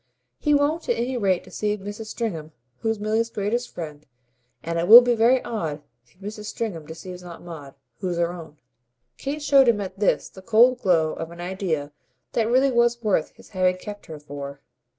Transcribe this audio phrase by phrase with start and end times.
[0.39, 2.07] He won't at any rate deceive Mrs.
[2.07, 4.03] Stringham, who's Milly's greatest friend;
[4.63, 6.45] and it will be very odd if Mrs.
[6.45, 8.57] Stringham deceives Aunt Maud, who's her own."
[9.19, 11.91] Kate showed him at this the cold glow of an idea
[12.33, 14.59] that really was worth his having kept her for.